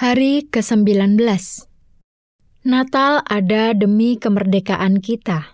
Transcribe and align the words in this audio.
Hari 0.00 0.48
ke-19 0.48 1.20
Natal 2.64 3.20
ada 3.28 3.76
demi 3.76 4.16
kemerdekaan 4.16 4.96
kita. 5.04 5.52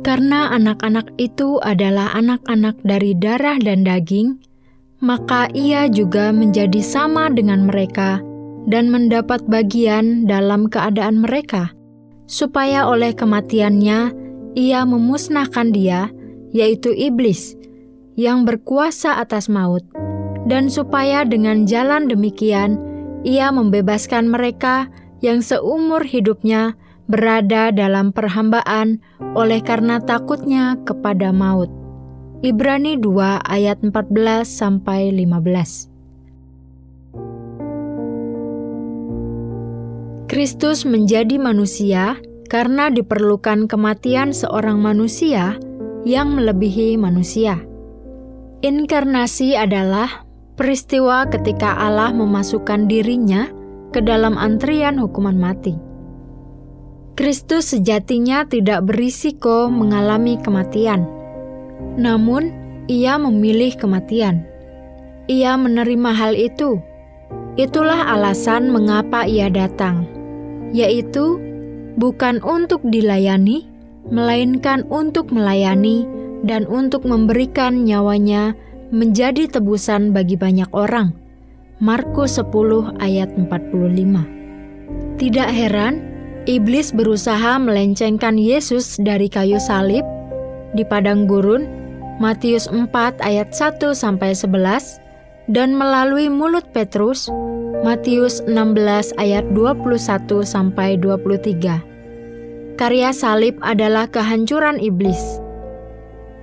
Karena 0.00 0.48
anak-anak 0.48 1.12
itu 1.20 1.60
adalah 1.60 2.16
anak-anak 2.16 2.80
dari 2.88 3.12
darah 3.20 3.60
dan 3.60 3.84
daging, 3.84 4.40
maka 5.04 5.52
ia 5.52 5.92
juga 5.92 6.32
menjadi 6.32 6.80
sama 6.80 7.28
dengan 7.28 7.68
mereka 7.68 8.24
dan 8.64 8.88
mendapat 8.88 9.44
bagian 9.44 10.24
dalam 10.24 10.72
keadaan 10.72 11.20
mereka, 11.20 11.76
supaya 12.24 12.88
oleh 12.88 13.12
kematiannya 13.12 14.16
ia 14.56 14.88
memusnahkan 14.88 15.68
dia, 15.68 16.08
yaitu 16.48 16.96
iblis, 16.96 17.60
yang 18.16 18.48
berkuasa 18.48 19.20
atas 19.20 19.52
maut 19.52 19.84
dan 20.46 20.70
supaya 20.70 21.26
dengan 21.26 21.66
jalan 21.66 22.06
demikian 22.06 22.78
ia 23.26 23.50
membebaskan 23.50 24.30
mereka 24.30 24.86
yang 25.18 25.42
seumur 25.42 26.06
hidupnya 26.06 26.78
berada 27.10 27.70
dalam 27.74 28.14
perhambaan 28.14 29.02
oleh 29.34 29.62
karena 29.62 29.98
takutnya 30.02 30.78
kepada 30.86 31.30
maut. 31.34 31.70
Ibrani 32.46 33.00
2 33.00 33.42
ayat 33.42 33.82
14 33.82 34.46
sampai 34.46 35.10
15. 35.10 35.90
Kristus 40.26 40.84
menjadi 40.84 41.38
manusia 41.40 42.18
karena 42.50 42.92
diperlukan 42.92 43.66
kematian 43.70 44.34
seorang 44.36 44.78
manusia 44.78 45.56
yang 46.04 46.34
melebihi 46.36 46.98
manusia. 47.00 47.62
Inkarnasi 48.60 49.54
adalah 49.56 50.25
peristiwa 50.56 51.28
ketika 51.28 51.76
Allah 51.76 52.10
memasukkan 52.16 52.88
dirinya 52.88 53.52
ke 53.92 54.00
dalam 54.00 54.40
antrian 54.40 54.96
hukuman 54.96 55.36
mati. 55.36 55.76
Kristus 57.16 57.72
sejatinya 57.72 58.44
tidak 58.44 58.84
berisiko 58.84 59.72
mengalami 59.72 60.36
kematian, 60.36 61.08
namun 61.96 62.52
ia 62.92 63.16
memilih 63.16 63.72
kematian. 63.76 64.44
Ia 65.32 65.56
menerima 65.56 66.10
hal 66.12 66.36
itu. 66.36 66.76
Itulah 67.56 68.12
alasan 68.12 68.68
mengapa 68.68 69.24
ia 69.24 69.48
datang, 69.48 70.04
yaitu 70.76 71.40
bukan 71.96 72.44
untuk 72.44 72.84
dilayani, 72.84 73.64
melainkan 74.12 74.84
untuk 74.92 75.32
melayani 75.32 76.04
dan 76.44 76.68
untuk 76.68 77.08
memberikan 77.08 77.88
nyawanya 77.88 78.52
menjadi 78.94 79.50
tebusan 79.50 80.14
bagi 80.14 80.38
banyak 80.38 80.70
orang. 80.70 81.14
Markus 81.82 82.40
10 82.40 82.96
ayat 83.02 83.28
45. 83.36 85.20
Tidak 85.20 85.50
heran, 85.50 86.00
iblis 86.48 86.94
berusaha 86.94 87.60
melencengkan 87.60 88.40
Yesus 88.40 88.96
dari 88.96 89.28
kayu 89.28 89.60
salib 89.60 90.06
di 90.72 90.84
padang 90.86 91.28
gurun 91.28 91.68
Matius 92.16 92.64
4 92.72 92.88
ayat 93.20 93.52
1 93.52 93.92
sampai 93.92 94.32
11 94.32 95.52
dan 95.52 95.76
melalui 95.76 96.32
mulut 96.32 96.64
Petrus 96.72 97.28
Matius 97.84 98.40
16 98.48 99.12
ayat 99.20 99.44
21 99.52 100.00
sampai 100.42 100.96
23. 100.96 102.76
Karya 102.80 103.10
salib 103.12 103.56
adalah 103.60 104.08
kehancuran 104.08 104.80
iblis 104.80 105.44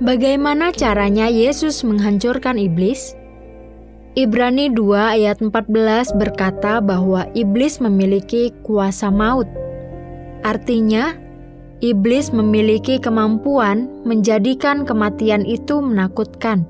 Bagaimana 0.00 0.72
caranya 0.72 1.28
Yesus 1.28 1.84
menghancurkan 1.84 2.56
iblis? 2.56 3.12
Ibrani 4.16 4.72
2 4.72 4.96
ayat 4.96 5.44
14 5.44 6.16
berkata 6.16 6.80
bahwa 6.80 7.28
iblis 7.36 7.84
memiliki 7.84 8.48
kuasa 8.64 9.12
maut. 9.12 9.44
Artinya, 10.40 11.20
iblis 11.84 12.32
memiliki 12.32 12.96
kemampuan 12.96 13.92
menjadikan 14.08 14.88
kematian 14.88 15.44
itu 15.44 15.84
menakutkan. 15.84 16.64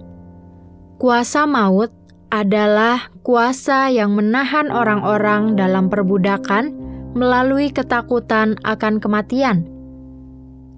Kuasa 0.98 1.46
maut 1.46 1.94
adalah 2.34 3.14
kuasa 3.22 3.94
yang 3.94 4.19
menahan 4.19 4.74
orang-orang 4.74 5.54
dalam 5.54 5.86
perbudakan 5.86 6.74
melalui 7.14 7.70
ketakutan 7.70 8.58
akan 8.66 8.98
kematian 8.98 9.79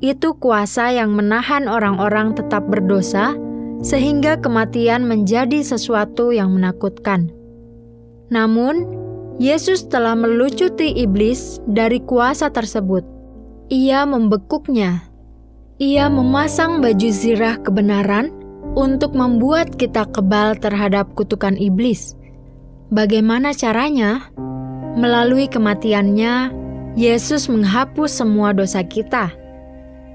itu 0.03 0.35
kuasa 0.35 0.91
yang 0.91 1.15
menahan 1.15 1.71
orang-orang 1.71 2.35
tetap 2.35 2.67
berdosa, 2.67 3.39
sehingga 3.87 4.35
kematian 4.43 5.07
menjadi 5.07 5.63
sesuatu 5.63 6.35
yang 6.35 6.51
menakutkan. 6.59 7.31
Namun, 8.35 8.99
Yesus 9.39 9.87
telah 9.87 10.19
melucuti 10.19 10.91
iblis 10.99 11.63
dari 11.71 12.03
kuasa 12.03 12.51
tersebut. 12.51 13.07
Ia 13.71 14.03
membekuknya. 14.03 15.07
Ia 15.79 16.11
memasang 16.11 16.83
baju 16.83 17.09
zirah 17.09 17.63
kebenaran 17.63 18.35
untuk 18.75 19.15
membuat 19.15 19.79
kita 19.79 20.07
kebal 20.11 20.59
terhadap 20.59 21.15
kutukan 21.15 21.55
iblis. 21.55 22.19
Bagaimana 22.91 23.55
caranya? 23.55 24.31
Melalui 24.99 25.49
kematiannya, 25.49 26.53
Yesus 26.93 27.49
menghapus 27.49 28.21
semua 28.21 28.53
dosa 28.53 28.85
kita 28.85 29.42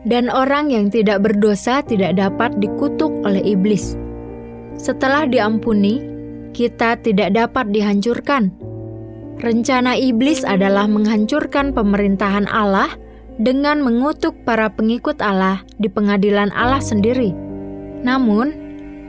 dan 0.07 0.31
orang 0.31 0.71
yang 0.71 0.87
tidak 0.87 1.19
berdosa 1.19 1.83
tidak 1.83 2.15
dapat 2.15 2.55
dikutuk 2.63 3.11
oleh 3.27 3.43
iblis. 3.43 3.99
Setelah 4.79 5.27
diampuni, 5.27 5.99
kita 6.55 6.95
tidak 7.03 7.35
dapat 7.35 7.69
dihancurkan. 7.75 8.55
Rencana 9.37 9.93
iblis 9.99 10.41
adalah 10.47 10.89
menghancurkan 10.89 11.75
pemerintahan 11.75 12.49
Allah 12.49 12.89
dengan 13.37 13.85
mengutuk 13.85 14.33
para 14.47 14.71
pengikut 14.73 15.21
Allah 15.21 15.61
di 15.77 15.85
pengadilan 15.91 16.49
Allah 16.57 16.81
sendiri. 16.81 17.35
Namun, 18.01 18.65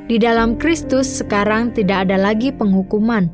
di 0.09 0.21
dalam 0.21 0.61
Kristus 0.61 1.09
sekarang 1.09 1.73
tidak 1.73 2.09
ada 2.09 2.21
lagi 2.21 2.53
penghukuman. 2.53 3.33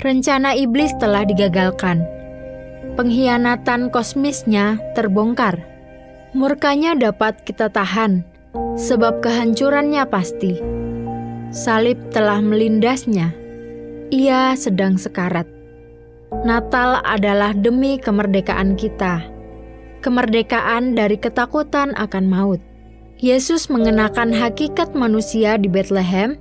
Rencana 0.00 0.56
iblis 0.56 0.94
telah 0.96 1.28
digagalkan. 1.28 2.06
Pengkhianatan 2.96 3.92
kosmisnya 3.92 4.80
terbongkar 4.96 5.67
Murkanya 6.36 6.92
dapat 6.92 7.40
kita 7.48 7.72
tahan, 7.72 8.20
sebab 8.76 9.24
kehancurannya 9.24 10.04
pasti. 10.12 10.60
Salib 11.48 11.96
telah 12.12 12.44
melindasnya. 12.44 13.32
Ia 14.12 14.52
sedang 14.52 15.00
sekarat. 15.00 15.48
Natal 16.44 17.00
adalah 17.08 17.56
demi 17.56 17.96
kemerdekaan 17.96 18.76
kita. 18.76 19.24
Kemerdekaan 20.04 20.92
dari 20.92 21.16
ketakutan 21.16 21.96
akan 21.96 22.28
maut. 22.28 22.60
Yesus 23.24 23.72
mengenakan 23.72 24.28
hakikat 24.28 24.92
manusia 24.92 25.56
di 25.56 25.72
Bethlehem 25.72 26.36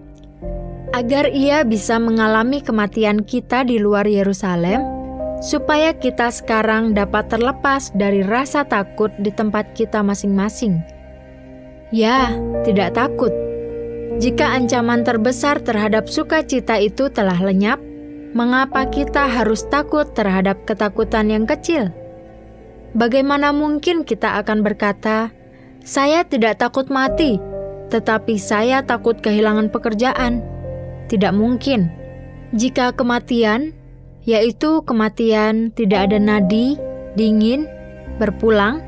agar 0.91 1.31
ia 1.31 1.63
bisa 1.63 1.95
mengalami 1.95 2.59
kematian 2.59 3.23
kita 3.23 3.63
di 3.63 3.79
luar 3.79 4.03
Yerusalem 4.03 4.96
supaya 5.39 5.93
kita 5.93 6.33
sekarang 6.33 6.97
dapat 6.97 7.29
terlepas 7.29 7.93
dari 7.93 8.25
rasa 8.25 8.65
takut 8.65 9.13
di 9.21 9.29
tempat 9.29 9.77
kita 9.77 10.01
masing-masing. 10.01 10.81
Ya, 11.93 12.35
tidak 12.67 12.97
takut. 12.97 13.31
Jika 14.17 14.57
ancaman 14.57 15.05
terbesar 15.05 15.61
terhadap 15.61 16.09
sukacita 16.09 16.81
itu 16.81 17.07
telah 17.13 17.37
lenyap, 17.37 17.77
mengapa 18.33 18.89
kita 18.89 19.29
harus 19.29 19.61
takut 19.69 20.09
terhadap 20.17 20.65
ketakutan 20.65 21.29
yang 21.29 21.45
kecil? 21.45 21.93
Bagaimana 22.97 23.53
mungkin 23.53 24.01
kita 24.01 24.41
akan 24.41 24.65
berkata, 24.65 25.29
"Saya 25.85 26.25
tidak 26.25 26.57
takut 26.57 26.89
mati, 26.89 27.37
tetapi 27.93 28.41
saya 28.41 28.81
takut 28.81 29.21
kehilangan 29.21 29.69
pekerjaan"? 29.69 30.41
Tidak 31.07 31.31
mungkin. 31.31 31.93
Jika 32.57 32.97
kematian 32.97 33.76
yaitu 34.27 34.83
kematian 34.83 35.71
tidak 35.71 36.11
ada 36.11 36.19
nadi, 36.19 36.75
dingin, 37.15 37.63
berpulang, 38.19 38.83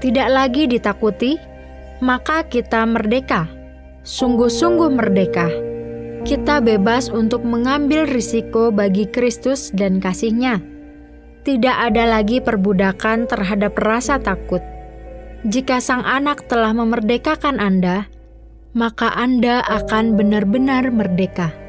tidak 0.00 0.32
lagi 0.32 0.64
ditakuti, 0.64 1.36
maka 2.00 2.48
kita 2.48 2.88
merdeka, 2.88 3.46
sungguh-sungguh 4.02 4.90
merdeka. 4.90 5.52
Kita 6.24 6.64
bebas 6.64 7.12
untuk 7.12 7.44
mengambil 7.44 8.08
risiko 8.08 8.72
bagi 8.72 9.06
Kristus 9.10 9.70
dan 9.74 10.00
kasihnya. 10.00 10.64
Tidak 11.42 11.76
ada 11.90 12.06
lagi 12.06 12.38
perbudakan 12.38 13.26
terhadap 13.26 13.74
rasa 13.76 14.22
takut. 14.22 14.62
Jika 15.42 15.82
sang 15.82 16.06
anak 16.06 16.46
telah 16.46 16.70
memerdekakan 16.70 17.58
Anda, 17.58 18.06
maka 18.72 19.10
Anda 19.18 19.66
akan 19.66 20.14
benar-benar 20.14 20.94
merdeka. 20.94 21.61